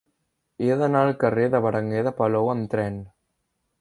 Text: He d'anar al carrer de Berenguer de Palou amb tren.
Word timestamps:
He 0.67 0.77
d'anar 0.79 1.03
al 1.09 1.13
carrer 1.23 1.45
de 1.55 1.61
Berenguer 1.67 2.01
de 2.09 2.15
Palou 2.23 2.51
amb 2.55 2.73
tren. 2.73 2.99